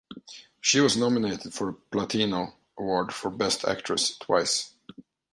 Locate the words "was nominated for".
0.79-1.73